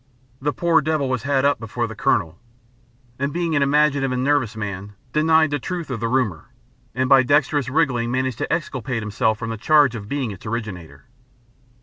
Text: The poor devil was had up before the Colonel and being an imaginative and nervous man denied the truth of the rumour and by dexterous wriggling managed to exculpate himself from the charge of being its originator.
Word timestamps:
The 0.41 0.51
poor 0.51 0.81
devil 0.81 1.07
was 1.07 1.21
had 1.21 1.45
up 1.45 1.59
before 1.59 1.85
the 1.85 1.93
Colonel 1.93 2.39
and 3.19 3.31
being 3.31 3.55
an 3.55 3.61
imaginative 3.61 4.11
and 4.11 4.23
nervous 4.23 4.55
man 4.55 4.93
denied 5.13 5.51
the 5.51 5.59
truth 5.59 5.91
of 5.91 5.99
the 5.99 6.07
rumour 6.07 6.45
and 6.95 7.07
by 7.07 7.21
dexterous 7.21 7.69
wriggling 7.69 8.09
managed 8.09 8.39
to 8.39 8.51
exculpate 8.51 9.03
himself 9.03 9.37
from 9.37 9.51
the 9.51 9.57
charge 9.57 9.93
of 9.93 10.09
being 10.09 10.31
its 10.31 10.43
originator. 10.47 11.05